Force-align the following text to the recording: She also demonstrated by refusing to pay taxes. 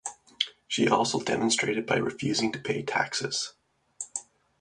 She 0.67 0.87
also 0.89 1.19
demonstrated 1.19 1.85
by 1.85 1.97
refusing 1.97 2.51
to 2.53 2.59
pay 2.59 2.81
taxes. 2.81 3.53